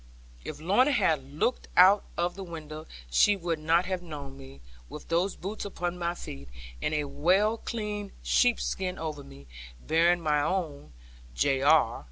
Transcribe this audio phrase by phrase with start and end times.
[0.43, 5.09] If Lorna had looked out of the window she would not have known me, with
[5.09, 6.49] those boots upon my feet,
[6.81, 9.45] and a well cleaned sheepskin over me,
[9.79, 10.93] bearing my own
[11.35, 11.99] (J.R.)